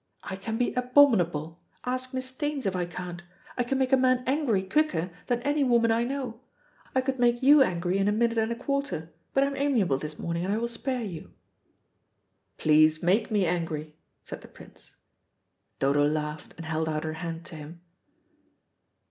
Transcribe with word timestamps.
I 0.23 0.35
can 0.35 0.57
be 0.57 0.73
abominable. 0.73 1.61
Ask 1.85 2.11
Miss 2.11 2.25
Staines 2.25 2.65
if 2.65 2.75
I 2.75 2.85
can't. 2.87 3.21
I 3.55 3.61
can 3.63 3.77
make 3.77 3.93
a 3.93 3.97
man 3.97 4.23
angry 4.25 4.63
quicker 4.63 5.11
than 5.27 5.43
any 5.43 5.63
woman 5.63 5.91
I 5.91 6.03
know. 6.03 6.41
I 6.95 7.01
could 7.01 7.19
make 7.19 7.43
you 7.43 7.61
angry 7.61 7.99
in 7.99 8.07
a 8.07 8.11
minute 8.11 8.39
and 8.39 8.51
a 8.51 8.55
quarter, 8.55 9.13
but 9.35 9.43
I 9.43 9.45
am 9.45 9.55
amiable 9.55 9.99
this 9.99 10.17
morning, 10.17 10.43
and 10.43 10.51
I 10.51 10.57
will 10.57 10.67
spare 10.67 11.03
you." 11.03 11.35
"Please 12.57 13.03
make 13.03 13.29
me 13.29 13.45
angry," 13.45 13.93
said 14.23 14.41
the 14.41 14.47
Prince. 14.47 14.95
Dodo 15.77 16.07
laughed, 16.07 16.55
and 16.57 16.65
held 16.65 16.89
out 16.89 17.03
her 17.03 17.13
hand 17.21 17.45
to 17.45 17.55
him. 17.55 17.81